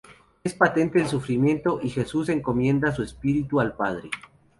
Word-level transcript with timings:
Es 0.43 0.55
patente 0.55 0.99
el 0.99 1.05
sufrimiento 1.07 1.79
y 1.79 1.91
Jesús 1.91 2.27
encomienda 2.29 2.91
su 2.91 3.03
espíritu 3.03 3.59
al 3.59 3.73
Padre. 3.75 4.09